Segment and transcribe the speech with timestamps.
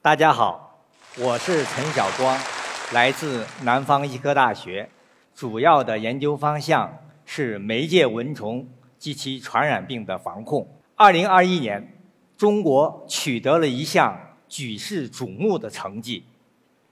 [0.00, 0.84] 大家好，
[1.18, 2.38] 我是陈晓光，
[2.92, 4.88] 来自南方医科大学，
[5.34, 8.68] 主要的研究方向是媒介蚊虫
[8.98, 10.68] 及其传染病的防控。
[10.94, 12.00] 二零二一年，
[12.36, 14.16] 中国取得了一项
[14.48, 16.24] 举世瞩目的成绩，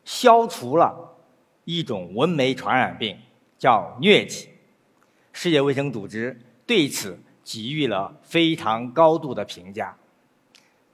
[0.05, 1.17] 消除了
[1.65, 3.17] 一种蚊媒传染病，
[3.57, 4.49] 叫疟疾。
[5.33, 9.97] 世界卫生组织对此给予了非常高度的评价。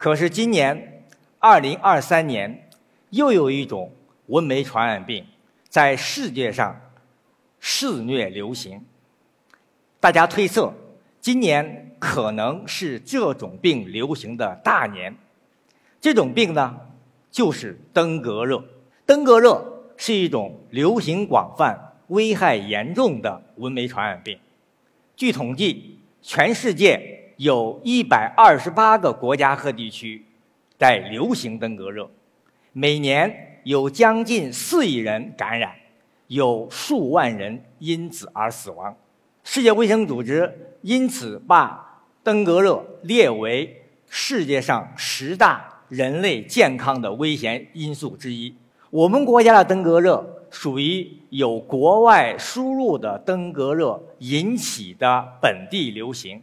[0.00, 0.86] 可是今年。
[1.42, 2.68] 二零二三年，
[3.08, 3.90] 又有一种
[4.26, 5.24] 蚊媒传染病
[5.70, 6.78] 在世界上
[7.60, 8.84] 肆虐流行。
[9.98, 10.74] 大家推测，
[11.18, 15.16] 今年可能是这种病流行的大年。
[15.98, 16.78] 这种病呢，
[17.30, 18.62] 就是登革热。
[19.06, 24.38] 登革热是一种流行广泛、危害严重的蚊媒传染病。
[25.16, 30.26] 据统计，全世界有一百二十八个国家和地区。
[30.76, 32.10] 在流行登革热，
[32.74, 35.72] 每年有将近四亿人感染，
[36.26, 38.94] 有数万人因此而死亡。
[39.42, 48.54] 世界卫生组织因此把登革热列为世界上十大人类健康的危险因素之一。
[48.90, 56.42] 我们国家的登革热属于有国外输入的登革热引起的本地流行。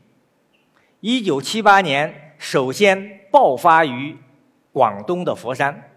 [1.09, 4.17] 一九七八年首先爆发于。
[4.73, 5.89] 广东的佛山，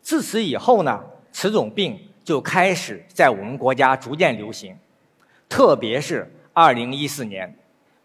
[0.00, 4.74] 自此以后呢，此种病就开始在我们国家逐渐流行。
[5.50, 7.54] 特别是二零一四年，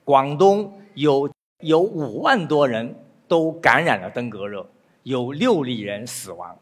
[0.04, 2.94] 广东有有五万多人
[3.26, 4.70] 都感染了登革热，
[5.04, 6.60] 有六例人死亡。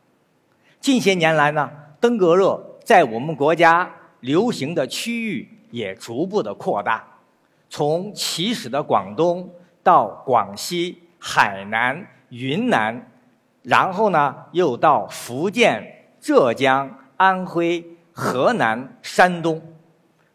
[0.79, 7.03] 近些年来呢，登革热在我们国家流行的区域也逐步的扩大，
[7.67, 9.49] 从起始的广东
[9.83, 13.07] 到广西、海南、云南。
[13.63, 19.61] 然后呢，又到福建、浙江、安徽、河南、山东，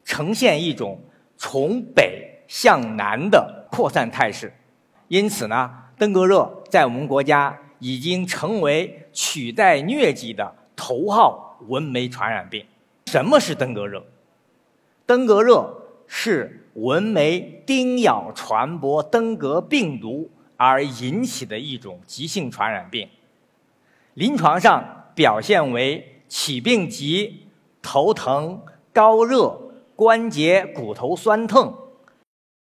[0.04, 1.00] 呈现一种
[1.36, 4.52] 从北向南的扩散态势。
[5.08, 12.64] 因此呢，登革热在我们国家已经成为取代疟疾的头号蚊媒传染病。
[13.06, 14.04] 什么是登革热？
[15.04, 23.08] 登革热是蚊媒叮咬传播登革病毒而引起的一种急性传染病。
[24.14, 27.46] 临床上表现为起病急、
[27.82, 28.62] 头疼、
[28.92, 29.58] 高热、
[29.94, 31.74] 关节、骨头酸痛，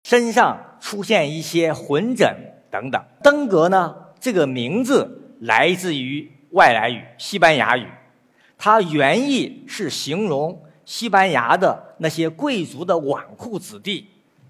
[0.04, 2.34] 身上出现一些混疹
[2.70, 3.02] 等等。
[3.22, 7.86] 登革呢，这个名字来自于外来语西班牙语，
[8.56, 14.08] 它原意是形容西班牙的那些贵族的纨绔子弟，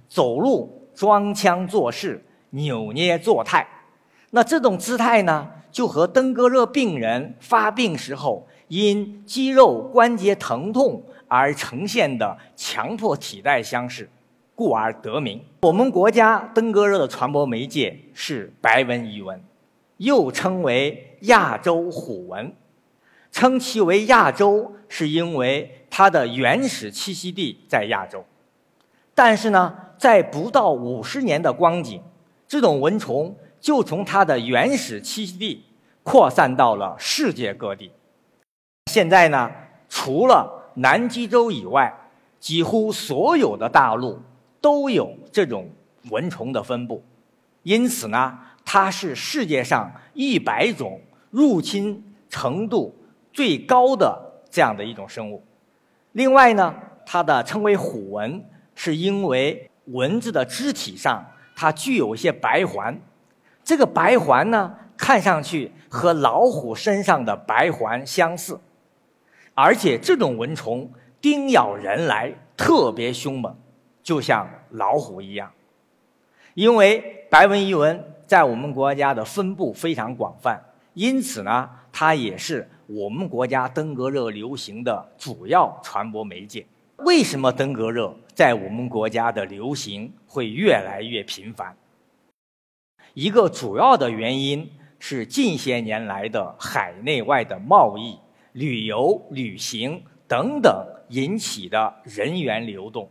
[0.08, 3.68] 走路装腔作势、扭捏作态。
[4.30, 5.50] 那这种姿态呢？
[5.70, 14.08] 就和登革热病人发病时候因肌肉关节疼痛而呈现的强迫体态相似，
[14.54, 15.44] 故而得名。
[15.60, 19.38] 我们国家登革热的传播媒介是白纹伊蚊，
[19.98, 22.50] 又称为亚洲虎蚊。
[23.30, 28.24] 称其为亚洲，是因为它的原始栖息地在亚洲。
[29.14, 32.00] 但是呢，在不到五十年的光景，
[32.48, 33.36] 这种蚊虫。
[33.60, 35.62] 就从它的原始栖息地
[36.02, 37.92] 扩散到了世界各地。
[38.86, 39.50] 现在呢，
[39.86, 41.94] 除了南极洲以外，
[42.38, 44.18] 几乎所有的大陆
[44.62, 45.68] 都有这种
[46.08, 47.04] 蚊虫的分布。
[47.62, 50.98] 因此呢，它是世界上一百种
[51.30, 52.96] 入侵程度
[53.30, 54.18] 最高的
[54.50, 55.44] 这样的一种生物。
[56.12, 56.75] 另外呢，
[57.06, 58.44] 它的称为虎蚊，
[58.75, 63.00] 是因为蚊子的肢体上它具有一些白环。
[63.62, 68.59] 这个白环呢，看上去和老虎身上的白环相似，
[69.54, 70.91] 而且这种蚊虫
[71.21, 73.56] 叮咬人来特别凶猛，
[74.03, 75.50] 就像老虎一样。
[76.54, 80.60] 因为白纹伊蚊在我们国家的分布非常广泛，
[80.95, 86.66] 因此呢，它也是我们国家登革热流行的主要传播媒介。
[86.97, 91.77] 为什么登革热在我们国家的流行会越来越频繁？
[93.15, 98.19] 一个主要的原因是近些年来的海内外的贸易、
[98.54, 103.09] 旅游、旅行等等引起的人员流动，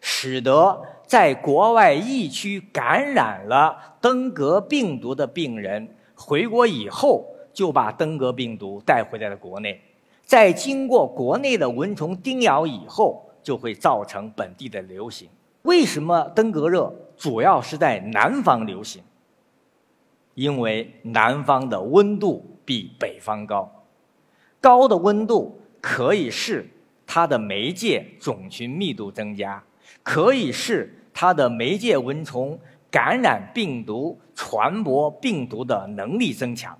[0.00, 9.80] 使得在国外疫区感染了登革病毒的病人回国以后，就把登革病毒带回来了国内，
[10.24, 15.28] 在经过国内的蚊虫叮咬以后，就会造成本地的流行。
[15.62, 19.02] 为什么登革热主要是在南方流行？
[20.34, 23.70] 因为南方的温度比北方高，
[24.60, 26.66] 高的温度可以使
[27.06, 29.62] 它的媒介种群密度增加，
[30.02, 32.58] 可以使它的媒介蚊虫
[32.90, 36.78] 感染病毒、传播病毒的能力增强。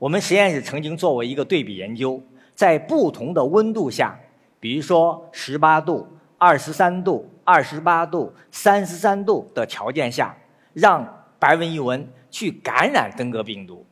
[0.00, 2.18] 我们实验室曾经做过一个对比研究，
[2.54, 4.18] 在不同的温度下，
[4.58, 6.08] 比如说十八度、
[6.38, 10.34] 二十三度、二十八度、三十三度的条件下，
[10.72, 11.06] 让
[11.38, 13.84] 白纹伊蚊去感染登革病毒。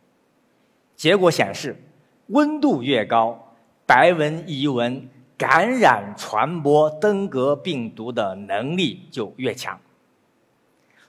[0.97, 1.77] 结果显示，
[2.29, 9.79] 温度越高，白纹伊蚊感染传播登革病毒的能力就越强。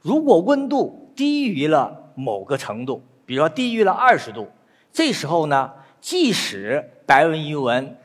[0.01, 4.49] 如果温度低于了某个程度，比如说低于了二十度。
[4.91, 5.71] 这时候呢，
[6.01, 7.97] 即使白纹伊蚊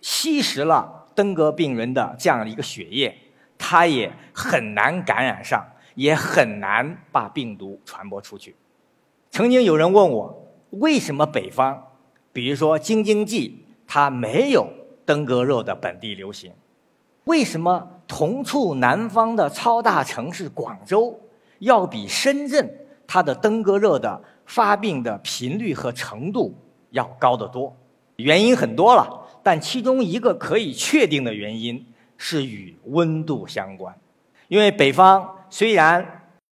[0.00, 3.16] 吸食了登革病人的这样的一个血液，
[3.58, 5.64] 它也很难感染上，
[5.94, 8.54] 也很难把病毒传播出去。
[9.30, 11.78] 曾经有人问我，为什么北方，
[12.32, 14.68] 比如说京津冀，它没有
[15.04, 16.52] 登革热的本地流行？
[17.24, 21.20] 为什么同处南方的超大城市广州，
[21.58, 22.68] 要比深圳
[23.06, 24.22] 它的登革热的？
[24.50, 26.52] 发病的频率和程度
[26.90, 27.76] 要高得多，
[28.16, 31.86] 原因很多了，但其中一个可以确定的原因
[32.18, 33.96] 是与温度相关。
[34.48, 36.04] 因为北方虽然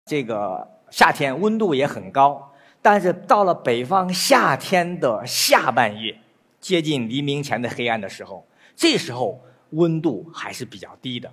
[0.04, 6.16] 这个夏天温度也很高，但是到了北方夏天的下半夜，
[6.60, 8.46] 接近黎明前的黑暗的时候，
[8.76, 9.40] 这时候
[9.70, 11.28] 温度还是比较低的。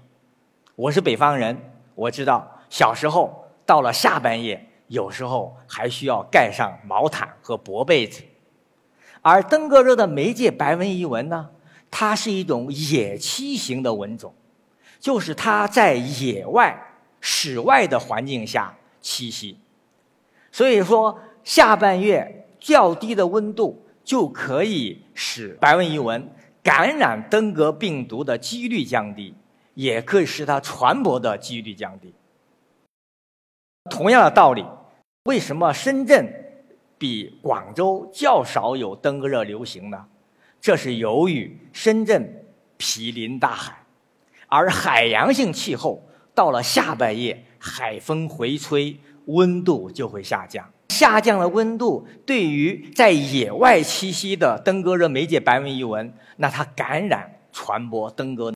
[0.75, 1.55] 我是北方人，
[1.93, 4.67] 我知道小时候到了下半夜。
[4.87, 8.23] 有时候还需要盖上毛毯和薄被子，
[9.21, 11.49] 而登革热的媒介白纹伊蚊呢，
[11.91, 14.33] 它是一种野栖型的蚊种，
[14.97, 16.81] 就是它在野外、
[17.19, 19.59] 室外的环境下栖息，
[20.53, 26.29] 所以说下半月较低的温度就可以使白纹伊蚊
[26.63, 29.35] 感染登革病毒的几率降低，
[29.73, 32.13] 也可以使它传播的几率降低。
[33.89, 34.65] 同样的道理。
[35.27, 36.25] 为什么深圳
[36.97, 40.05] 比广州较少有登革热流行呢？
[40.61, 42.45] 这是由于深圳
[42.77, 43.83] 毗邻大海，
[44.47, 46.01] 而海洋性气候
[46.33, 50.65] 到了下半夜，海风回吹，温度就会下降。
[50.87, 58.53] 下降的温度对于在野外栖息的登革热媒介白纹伊蚊，那它感染传播登革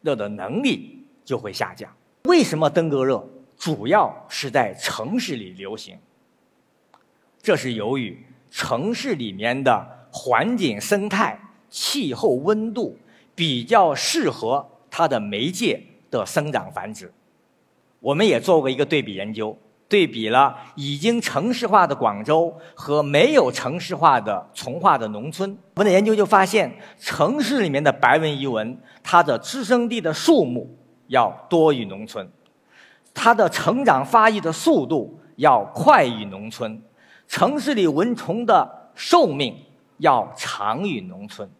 [0.00, 1.88] 热的能力就会下降。
[2.24, 3.24] 为什么登革热？
[3.60, 5.98] 主要是在城市里流行，
[7.42, 12.96] 这是由于城市里面的环境生态、气候、温度
[13.34, 15.78] 比较适合它的媒介
[16.10, 17.12] 的生长繁殖。
[17.98, 19.54] 我们也做过一个对比研究，
[19.90, 25.50] 对比了已经城市化的广州和没有城市化的从化的农村。
[25.74, 30.74] 我们的研究就发现，城市里面的白纹伊蚊，它的滋生地的数目
[31.08, 32.26] 要多于农村。
[33.14, 36.82] 它的成长发育的速度要快于农村，
[37.26, 39.56] 城市里蚊虫的寿命
[39.98, 41.50] 要长于农村。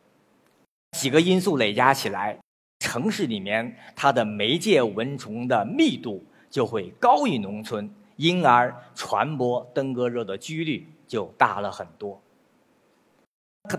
[0.92, 2.38] 几个因素累加起来，
[2.80, 12.20] 城市里面它的媒介蚊虫的密度就会高于农村，因而传播登革热的几率就大了很多。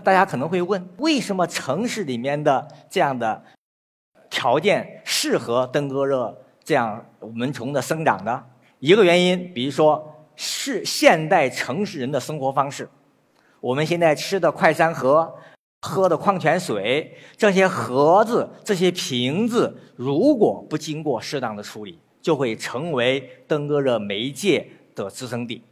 [0.04, 3.44] 大家可能会问，为什么城市里面的这样的
[4.30, 6.41] 条件适合登革热？
[6.64, 8.44] 这样蚊虫的生长的
[8.78, 12.88] 一个原因，比如说是现代城市人的生活方式。
[13.60, 15.32] 我们现在吃的快餐盒、
[15.82, 25.62] 喝的矿泉水，这些盒子、这些瓶子，如果不经过适当的处理，就会成为登革热媒介的滋生地。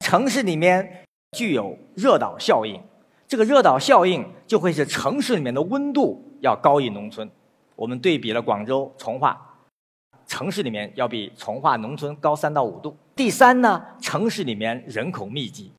[0.00, 1.04] 城市里面
[1.36, 2.80] 具有热岛效应，
[3.26, 7.28] 这个热岛效应就会使城市里面的温度要高于农村。
[7.76, 9.47] 我们对比了广州、从化。
[10.28, 12.94] 城市里面要比从化农村高三到五度。
[13.16, 15.72] 第三呢，城市里面人口密集，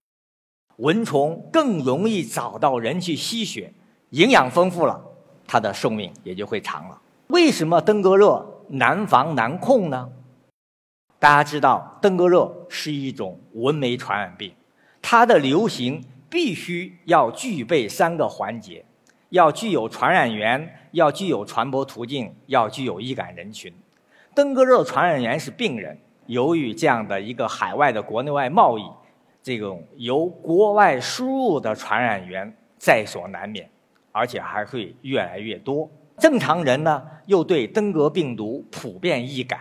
[0.78, 3.72] 蚊虫更容易找到人去吸血，
[4.10, 5.00] 营养丰富了，
[5.48, 7.00] 它的寿命也就会长了。
[7.28, 10.10] 为什么登革热难防难控呢？
[11.20, 14.52] 大家知道，登革热是一种蚊媒传染病，
[15.00, 18.84] 它的流行必须要具备三个环节：
[19.30, 23.72] 要具有传染源，要具有传播途径，要具有易感人群。
[24.40, 28.90] 登革热传染源是病人，由于这样的一个海外的国内外贸易，
[29.44, 33.70] 这种由国外输入的传染源在所难免，
[34.14, 35.92] 而且还会越来越多。
[36.18, 39.60] 正常人呢，又对登革病毒普遍易感。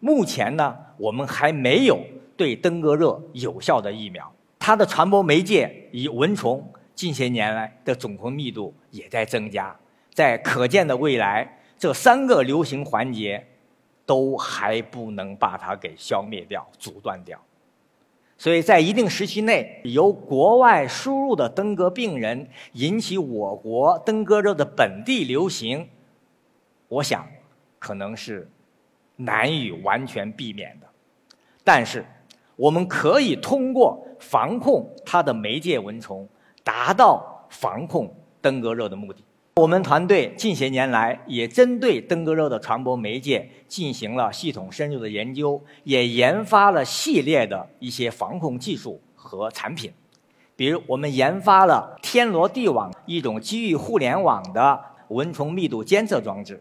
[0.00, 2.00] 目前呢，我们还没有
[2.36, 4.28] 对登革热有效的疫苗。
[4.58, 9.76] 它的传播媒介以蚊虫，近些年来的总虫密度也在增加，
[10.12, 13.46] 在可见的未来，这三个流行环节
[14.08, 17.38] 都还不能把它给消灭掉、阻断掉。
[18.38, 25.86] 所以在一定时期内，由国外输入的登革病人引起我国登革热的本地流行，
[26.88, 27.28] 我想
[27.78, 28.50] 可能是
[29.16, 30.86] 难以完全避免的。
[31.62, 32.02] 但是，
[32.56, 36.26] 我们可以通过防控它的媒介蚊虫，
[36.64, 38.10] 达到防控
[38.40, 39.22] 登革热的目的。
[39.58, 49.90] 我们团队近些年来也针对登革热的传播媒介进行了系统深入的研究，也研发了系列的一些防控技术和产品。
[50.54, 56.54] 比如，我们研发了天罗地网一种基于互联网的蚊虫密度监测装置；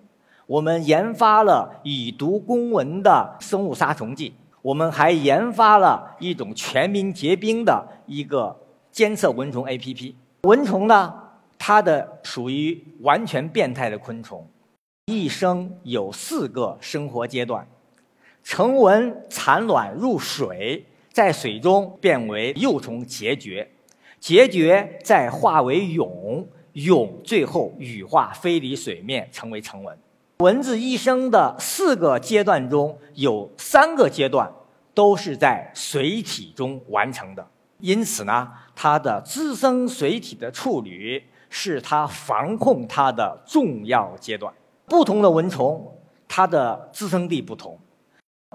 [0.48, 4.32] 我们研发了以毒攻蚊的生物杀虫剂；
[4.64, 8.60] 我们还研发了一种全民结冰的一个
[8.92, 10.16] 监测蚊虫 APP。
[10.42, 11.14] 蚊虫呢？
[11.60, 14.48] 它的属于完全变态的昆虫，
[15.08, 17.68] 一生有四个生活阶段：
[18.44, 23.68] 成蚊产卵入水，在水中变为幼虫孑孓，
[24.22, 29.98] 孑孓再化为蛹，蛹最后羽化飞离水面，成为成蚊。
[30.40, 34.54] 蚊子一生的四个阶段中有三个阶段
[34.94, 37.48] 都是在水体中完成的，
[37.80, 41.24] 因此呢，它的滋生水体的处理。
[41.60, 44.54] 是它防控它的重要阶段。
[44.86, 45.92] 不同的蚊虫，
[46.28, 47.80] 它的滋生地不同。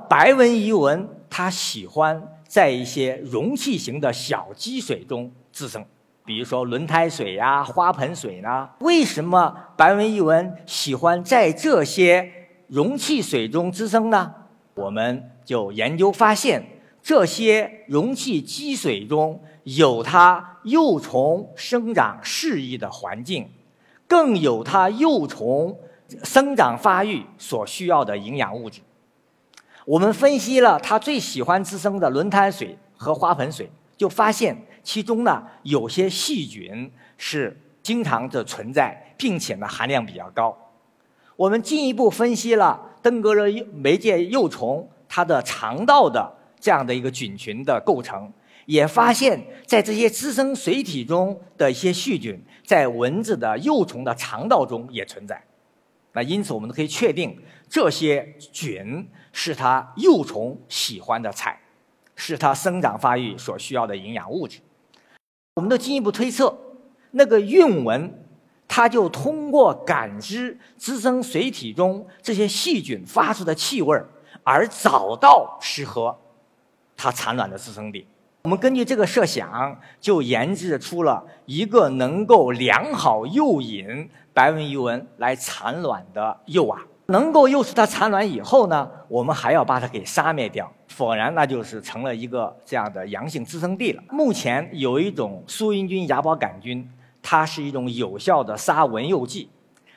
[0.09, 5.85] 白纹伊蚊它喜欢在一些容器型的小积水中滋生，
[6.25, 8.69] 比如说轮胎水呀、花盆水呢。
[8.79, 12.31] 为什么白纹伊蚊喜欢在这些
[12.69, 14.33] 容器水中滋生呢？
[14.77, 16.65] 我们就研究发现，
[17.03, 19.43] 这些容器积水中。
[19.65, 23.49] 有它幼虫生长适宜的环境，
[24.07, 25.79] 更有它幼虫
[26.25, 28.81] 生长发育所需要的营养物质。
[29.85, 40.57] 我们分析了它最喜欢滋生的轮胎水和花盆水，就发现其中呢有些细菌是经常的存在，并且呢含量比较高。
[41.37, 48.33] 我们进一步分析了登革热媒介幼虫它的肠道的这样的一个菌群的构成。
[48.67, 55.43] 也发现，在这些滋生水体中的一些细菌，在蚊子的幼虫的肠道中也存在。
[56.13, 57.39] 那因此，我们都可以确定，
[57.69, 61.59] 这些菌是它幼虫喜欢的菜，
[62.15, 64.61] 是它生长发育所需要的营养物质。
[65.55, 66.57] 我们都进一步推测，
[67.13, 68.27] 那个孕蚊，
[68.69, 73.99] 它就通过感知滋生水体中这些细菌发出的气味
[74.45, 76.19] 而找到适合
[76.97, 78.07] 它产卵的滋生地。
[78.43, 86.77] 我们根据这个设想，就研制出了一个能够良好诱引白纹伊蚊来产卵的诱饵。
[87.07, 94.03] 能够诱使它产卵以后呢，我们还要把它给杀灭掉，否然那就是成了一个这样的阳性滋生地了。
[94.11, 96.91] 目前有一种苏因菌芽孢杆菌，
[97.23, 99.51] 它是一种有效的杀蚊诱剂，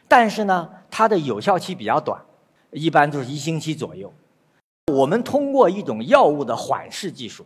[0.07, 2.21] 但是呢，它的有效期比较短，
[2.69, 4.13] 一般都是一星期左右。
[4.93, 7.43] 我们通过一种药物的缓释技术。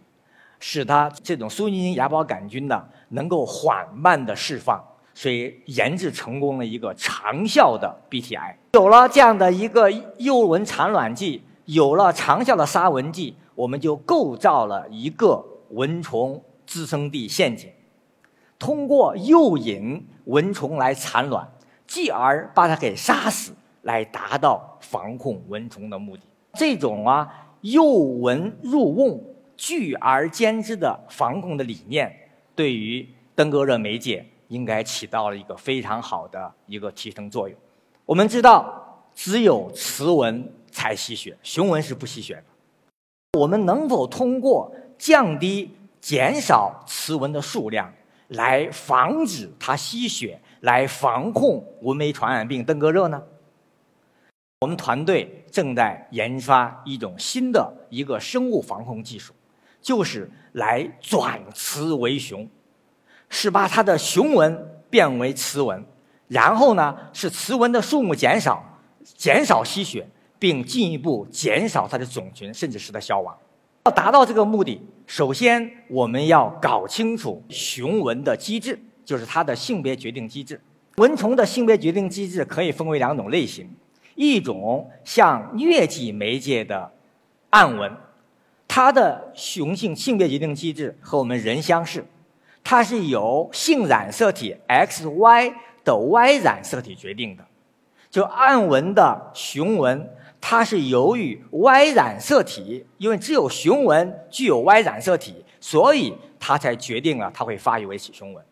[0.59, 8.55] 使它这种苏因芽孢杆菌呢能够缓慢的释放，所以研制成功了一个长效的 BTI。
[8.73, 17.69] 有了这样的一个诱蚊产卵剂，有了长效的杀蚊剂，我们就构造了一个蚊虫滋生地陷阱。
[18.59, 21.49] 通过诱引蚊虫来产卵，
[21.87, 26.23] 继而把它给杀死，来达到防控蚊虫的目的。
[26.53, 27.27] 这种啊
[27.61, 29.23] 诱蚊入瓮。
[29.59, 32.09] 聚而兼之的防控的理念，
[32.55, 37.59] 对于登革热媒介应该起到了一个非常好的一个提升作用。
[38.05, 42.43] 我们知道，只有雌蚊才吸血，雄蚊是不吸血的。
[43.37, 47.93] 我们能否通过降低、减少雌蚊的数量，
[48.29, 53.21] 来防止它吸血，来防控蚊媒传染病登革热呢？
[54.61, 59.33] 我们团队正在研发一种新的一个生物防控技术。
[59.81, 62.47] 就是来转雌为雄，
[63.29, 65.83] 是把它的雄蚊变为雌蚊，
[66.27, 70.07] 然后呢是雌蚊的数目减少，减少吸血，
[70.37, 73.35] 并进一步减少它的种群，甚至使它消亡。
[73.85, 80.59] 要达到这个目的，首先我们要搞清楚雄蚊的机制，就是它的性别决定机制。
[80.97, 83.69] 蚊虫的性别决定机制可以分为两种类型，
[84.15, 86.91] 一种像疟疾媒介的
[87.51, 87.91] 暗蚊。
[88.69, 92.05] 它的雄性性别决定机制和我们人相似，
[92.63, 97.43] 它是由性染色体 XY 的 Y 染色体决定的。
[98.11, 100.07] 就暗纹的雄纹，
[100.39, 108.45] 它是由于 Y 染色体，因为只有雄纹具有 Y 染色体，所以它才决定了它会发育为雌雄纹。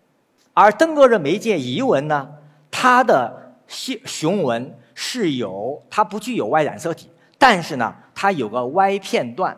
[0.54, 2.28] 而登革热媒介遗纹呢，
[2.72, 7.08] 它的雄雄纹是有它不具有 Y 染色体，
[7.38, 9.56] 但是呢，它有个 Y 片段，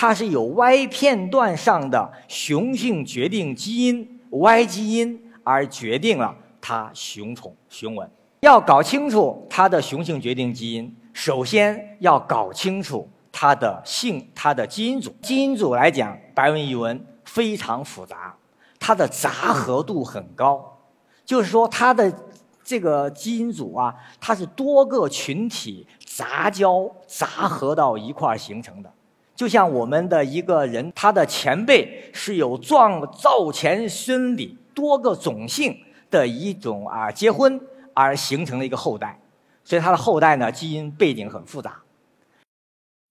[0.00, 8.08] 它是有 Y 片段上的雄性决定基因 Y 基因而决定了它雄虫雄纹。
[8.42, 15.12] 要搞清楚它的雄性决定基因，首先要搞清楚它的性、它的基因组。
[15.20, 18.36] 基因组来讲，白纹伊纹非常复杂，
[18.78, 20.78] 它的杂合度很高，
[21.24, 22.16] 就是说它的
[22.62, 28.92] 这个基因组啊，它是多个群体杂交杂合到一块儿形成的。
[29.38, 35.78] 就像我们的一个人，他的前辈是有壮造前孙里多个种姓
[36.10, 37.58] 的一种啊结婚。
[37.94, 39.20] 而形成了一个后代，
[39.64, 41.82] 所以他的后代呢，基因背景很复杂，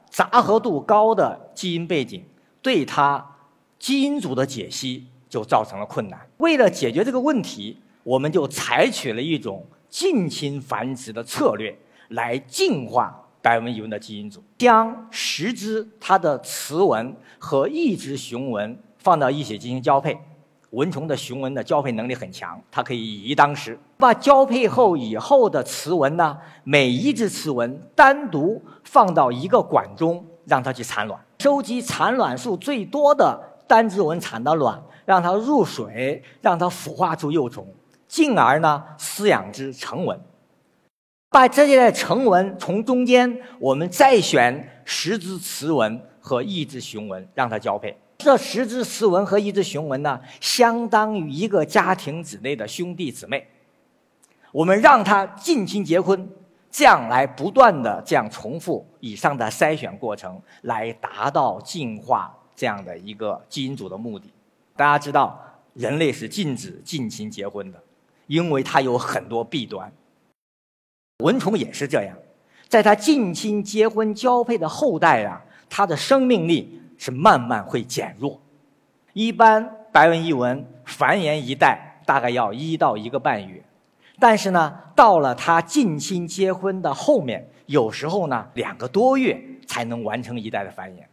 [0.10, 2.24] 杂合度高的基因背景
[2.62, 3.36] 对他
[3.78, 6.26] 基因组的解析就造成了困难。
[6.38, 20.20] 为了解决这个问题，我们就采取了一种近亲繁殖的策略来进化白纹伊纹的基因组，将十只它的雌蚊和一只雄蚊放到一起进行交配。
[20.72, 23.80] 蚊虫的雄蚊的交配能力很强，它可以以一当十。
[23.96, 37.66] 把交配后以后的雌蚊呢，每一只雌蚊单独放到一个管中，让它去产卵，收集产卵数最多的单只蚊产的卵，让它入水，让它孵化出幼虫，
[38.10, 40.20] 进而呢饲养之成蚊。
[41.30, 47.96] 把这些成蚊从中间，我们再选十只雌蚊和一只雄蚊，让它交配。
[48.18, 53.48] 这十只雌蚊和一只雄蚊呢，相当于一个家庭之内的兄弟姊妹。
[54.52, 56.28] 我们让他近亲结婚，
[56.72, 64.34] 这样来不断的这样重复以上的筛选过程，来达到进化这样的一个基因组的目的。
[64.76, 65.40] 大家知道，
[65.74, 67.80] 人类是禁止近亲结婚的，
[68.26, 69.92] 因为它有很多弊端。
[71.24, 72.16] 蚊虫也是这样，
[72.68, 76.82] 在它近亲结婚交配的后代啊，它的生命力。
[77.00, 78.42] 是慢慢会减弱，
[79.14, 83.64] 一般白纹伊蚊繁衍一代大概要一到一个半月，
[84.18, 91.04] 但是呢，到了它近亲结婚的后面，有时候呢两个多月才能完成一代的繁衍。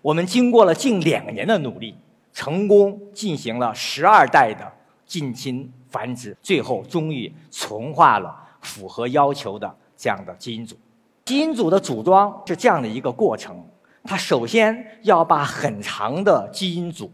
[0.00, 1.94] 我们经过了近两年的努力，
[2.32, 4.66] 成功进行了十二代的
[5.04, 10.76] 近亲繁殖，最后终于存化了符合要求的这样的基因组。
[11.24, 13.64] 基因组的组装是这样的一个过程。
[14.04, 17.12] 它首先要把很长的基因组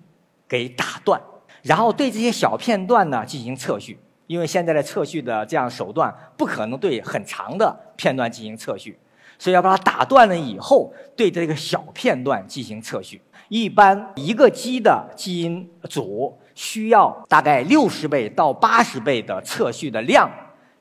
[0.49, 1.21] 给打断，
[1.63, 8.97] 然后对这些小片段呢进行测序，因为现在的测序的这样手段不可能对很长的片段进行测序，
[9.37, 13.21] 所以要把它打断了以后，对这个小片段进行测序。
[13.49, 20.31] 一般一个鸡的基因组需要大概六十倍到八十倍的测序的量。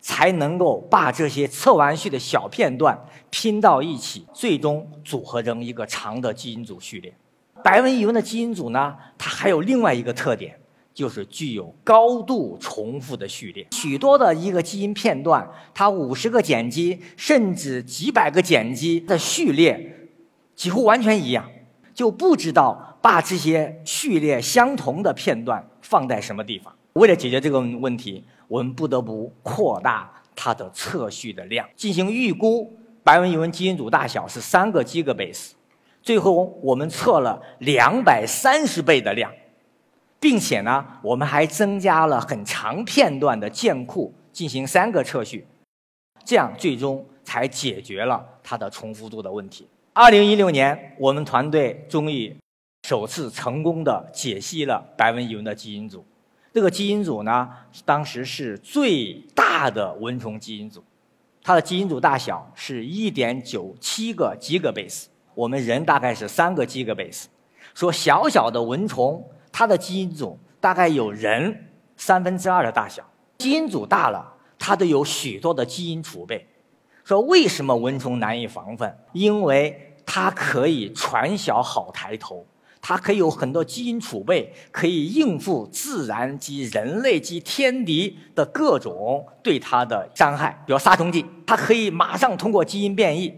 [0.07, 2.95] 才能够把这些测完序的小片段
[3.31, 7.11] 拼到一起，最终组合成一个长的基因组序列。
[7.63, 10.59] 白纹伊纹的基因组呢，它还有另外一个特点，
[10.93, 13.65] 就是具有高度重复的序列。
[13.71, 20.11] 许多的一个基因片段，它五十个碱基甚至几百个碱基的序列
[20.53, 21.49] 几乎完全一样，
[21.95, 26.71] 就不知道把这些序列相同的片段放在什么地方。
[26.93, 28.23] 为了解决这个问题。
[28.47, 32.77] 我们不得不扩大它的测序的量，进行预估。
[33.03, 35.51] 白纹伊纹基因组大小是三个 gigabase，
[36.01, 39.31] 最后我们测了两百三十倍的量，
[40.19, 45.45] 并且呢，我们还增加了很长片段的建库进行三个测序，
[46.23, 49.67] 这样最终才解决了它的重复度的问题。
[49.93, 52.35] 二零一六年，我们团队终于
[52.87, 56.03] 首次成功的解析了白纹伊纹的基因组。
[56.55, 57.49] 这个基因组呢，
[57.83, 60.81] 当时是最大的蚊虫基因组，
[61.43, 67.25] 它的基因组大小是1.97个 gigabase，我们人大概是三个 gigabase，
[67.73, 73.03] 说小小的蚊虫，它的基因组大概有人三分之二的大小。
[73.39, 76.47] 基因组大了，它都有许多的基因储备。
[77.03, 78.97] 说为什么蚊虫难以防范？
[79.11, 82.45] 因为它可以传小好抬头。
[82.87, 91.25] 它可以有很多基因储备，可以应付自然及人类及天敌的各种对它的伤害，比如杀虫剂。
[91.47, 93.33] 它可以马上通过基因变异，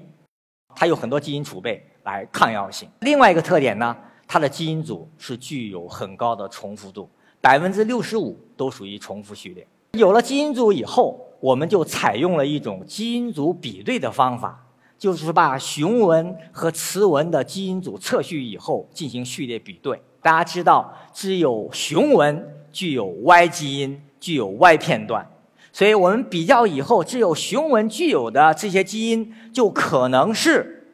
[0.75, 2.89] 它有很多基因储备来抗药性。
[2.99, 3.95] 另外一个特点呢，
[4.27, 9.65] 它的基因组是具有很高的重复度，百分之六十五都属于重复序列。
[9.93, 14.66] 有了基因组以后，我们就采用了一种基因组比对的方法，
[14.97, 20.01] 就是把雄蚊和雌蚊的基因组测序以后进行序列比对。
[20.21, 25.29] 大家知道，只有雄蚊具有 Y 基因，具有 Y 片段。
[25.71, 30.87] 所以我们比较以后，只有雄蚊具有的这些基因，就可能是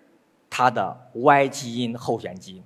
[0.49, 2.63] 它的 Y 基因候选基因。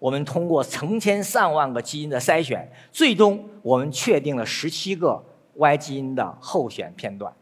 [0.00, 5.22] 我们通过成千上万个基因的筛选，最终我们确定了十七个
[5.54, 7.32] Y 基因的候选片段。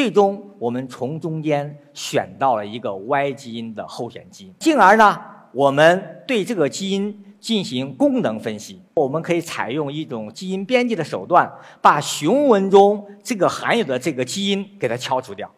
[0.00, 5.20] 最终我们从中间选到了一个 Y 基因的候选基因，进而呢，
[5.52, 7.24] 我们对这个基因。
[7.38, 15.50] 进行功能分析，我们可以采用一种基因编辑的手段，把雄蚊中这个含有的这个基因给它敲除掉。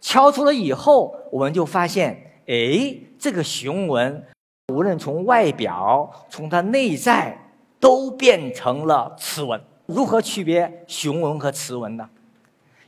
[0.00, 4.24] 敲除了以后，我们就发现，哎，这个雄蚊
[4.72, 7.38] 无论从外表、从它内在，
[7.78, 9.60] 都变成了雌蚊。
[9.84, 12.08] 如何区别雄蚊和雌蚊呢？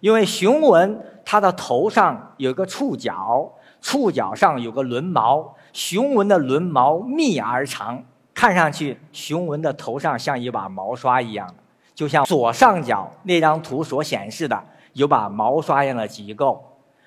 [0.05, 8.05] 因为雄蚊它的头上有个触角，触角上有个轮毛，雄蚊的轮毛密而长。
[8.35, 11.49] 看上去，雄蚊的头上像一把毛刷一样，
[11.95, 14.63] 就像左上角那张图所显示的，
[14.93, 16.63] 有把毛刷一样的结构，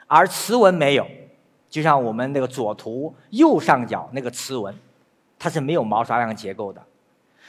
[0.07, 1.05] 而雌蚊没有，
[1.69, 4.73] 就像我们那个左图右上角那个雌蚊，
[5.37, 6.81] 它是没有毛刷样结构的。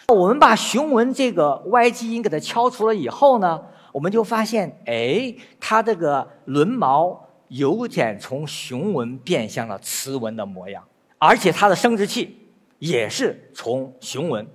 [0.08, 3.62] 我们把雄蚊这个 Y 基因给它敲除了以后呢，
[3.98, 10.84] 我们就发现，哎，它这个轮毛有点从雄纹变向了雌纹的模样，
[11.18, 12.36] 而且它的生殖器。
[12.78, 14.46] 也是从雄纹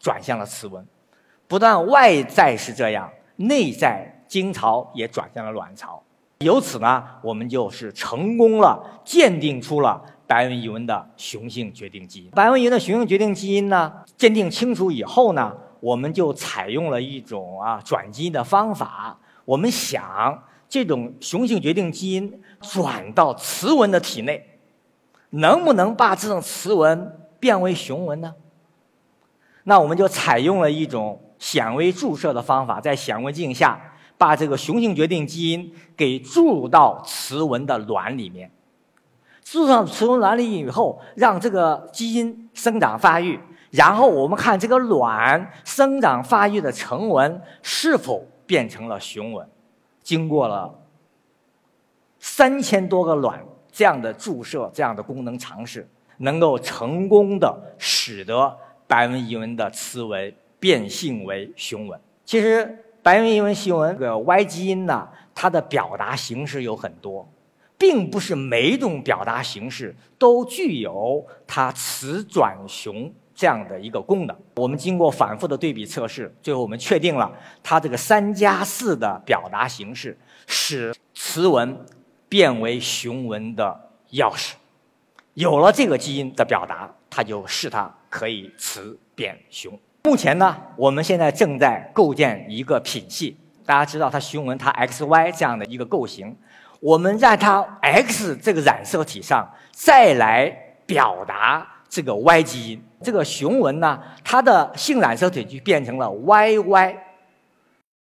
[0.00, 0.86] 转向了雌纹，
[1.48, 6.00] 不但外在是这样，内在精巢也转向了卵巢。
[6.38, 12.30] 由此呢，我们就是成功了，鉴定出了白纹伊蚊的雄性决定基因。
[12.30, 15.52] 白纹伊蚊的雄性决定基因呢，鉴定清楚以后呢，
[15.84, 19.18] 我们就采用了一种啊转基因的方法。
[19.44, 24.58] 我们想，这种雄性决定基因转到雌蚊的体内，
[25.28, 27.20] 能不能把这种雌蚊？
[27.38, 28.34] 变为雄蚊呢？
[29.64, 33.78] 那我们就采用了一种显微注射的方法，在显微镜下
[34.16, 38.50] 把这个雄性决定基因给注入到雌蚊的卵里面。
[39.42, 43.38] 注入上雌蚊卵里以后，让这个基因生长发育，
[43.74, 49.44] 然后我们看这个卵生长发育的成蚊是否变成了雄蚊。
[50.00, 50.72] 经过了
[52.20, 55.88] 三千多个卵这样的注射，这样的功能尝试。
[56.18, 58.56] 能够成功的使得
[58.86, 62.00] 白纹伊蚊的雌蚊变性为雄蚊。
[62.24, 67.28] 其实白纹伊蚊雄蚊这个 Y 基因呢，它的表达形式有很多，
[67.76, 74.36] 并不是每一种表达形式都具有它雌转雄这样的一个功能。
[74.56, 77.30] 我们经过反复的对比测试，最后我们确定了
[77.62, 80.16] 它这个三加四的表达形式，
[80.46, 81.84] 使雌蚊
[82.28, 84.52] 变为雄蚊的钥匙。
[85.34, 89.76] 有了这个基因的表达，它就是它可以雌变雄。
[90.04, 93.36] 目前呢，我们现在正在构建一个品系。
[93.66, 96.36] 大家知道它雄蚊它 XY 这样的一个构型，
[96.80, 100.50] 我们在它 X 这个染色体上再来
[100.84, 102.84] 表达这个 Y 基因。
[103.00, 106.96] 这个雄蚊呢，它的性染色体就变成了 YY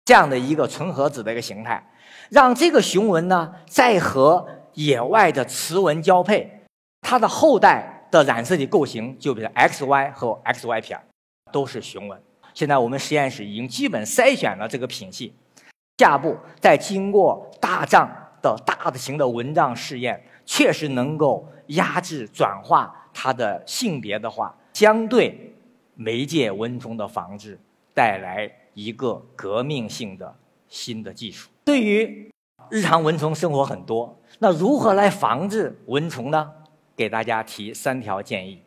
[0.07, 1.87] 这样的一个纯合子的一个形态，
[2.31, 6.62] 让这个雄蚊呢再和野外的雌蚊交配。
[7.03, 10.99] 它的后代的染色体构型就比如 XY 和 XY 片
[11.53, 12.18] 都是雄蚊。
[12.55, 15.35] 现在我们实验室已经基本筛选了这个品系，
[15.99, 18.09] 下步再经过大丈
[18.44, 25.54] 的大的型的蚊帐试验，确实能够压制转化它的性别的话，将对
[25.94, 27.59] 媒介蚊虫的防治
[27.94, 30.37] 带来一个革命性的
[30.68, 31.48] 新的技术。
[31.64, 32.30] 对于
[32.68, 36.50] 日常蚊虫生活很多，那如何来防治蚊虫呢？
[36.94, 38.61] 给大家提三条建议：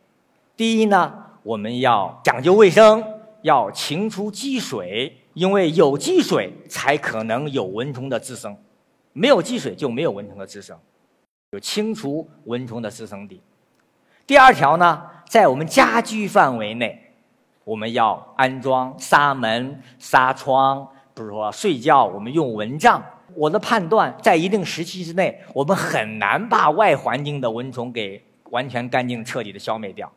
[0.56, 1.14] 第一呢，
[1.44, 3.04] 我们要讲究卫生，
[3.42, 8.56] 要清除积水，因为有积水才可能有蚊虫的滋生，
[9.18, 10.78] 没有积水就没有蚊虫的滋生，
[11.50, 13.42] 有清除蚊虫的滋生地。
[14.24, 16.96] 第二条呢，在我们家居范围内，
[17.64, 23.04] 我们要安装纱门、纱窗，比如说睡觉我们用蚊帐。
[23.34, 30.10] 我的判断，在一定时期之内，我们很难把外环境的蚊虫给完全干净、彻底的消灭掉。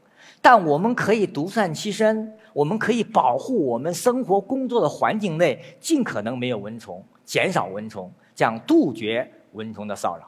[0.43, 8.11] 但我们可以独善其身，我们可以保护我们生活工作的环境内尽可能没有蚊虫，减少蚊虫，
[8.41, 10.27] 想杜绝蚊虫的骚扰。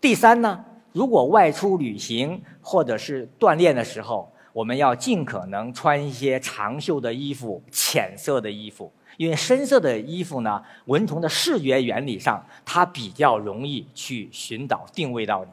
[0.00, 15.50] 第三呢，如果外出旅行或者是锻炼的时候，我们要尽可能穿一些长袖的衣服、浅色的衣服，因为深色的衣服呢，蚊虫的视觉原理上它比较容易去寻找、定位到你。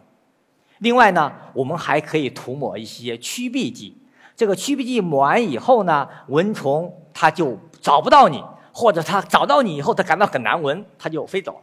[0.78, 3.98] 另外呢，我们还可以涂抹一些驱避剂。
[4.36, 8.44] 这个驱避剂抹完以后呢，蚊虫它就找不到你，
[8.78, 11.62] 或者它找到你以后，它感到很难闻，它就飞走了，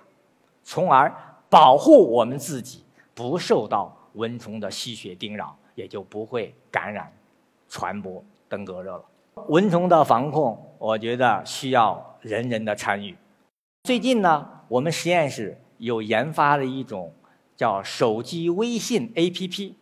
[0.64, 1.14] 从而
[1.48, 2.83] 保护我们自己
[3.14, 7.12] 不受到蚊虫的吸血叮扰，也就不会感染。
[7.68, 9.05] 传播登革热了，
[9.46, 13.16] 蚊虫的防控，我觉得需要人人的参与。
[13.85, 17.12] 最近呢，我们实验室有研发了一种
[17.55, 19.74] 叫手机微信 APP，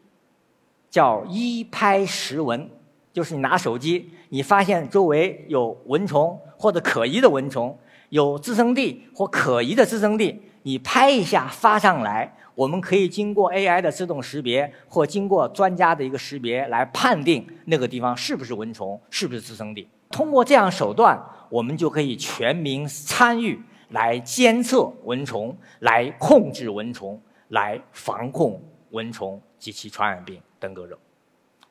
[0.91, 2.69] 叫一拍十蚊，
[3.13, 12.35] 就是你拿手机，你发现周围有蚊虫或者可疑的蚊虫，有滋生地或可疑的滋生地，你拍一下发上来。
[12.55, 19.89] 我们可以经过 AI 的自动识别，或经过专家的一个识别来判定那个地方是不是蚊虫，是不是滋生地。
[20.11, 30.99] 通过这样手段，我们就可以全民参与来监测蚊虫，来控制蚊虫，来防控蚊虫及其传染病登革热。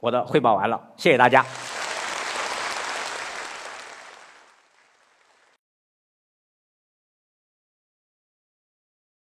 [0.02, 1.46] 我的汇报完了，谢谢大家。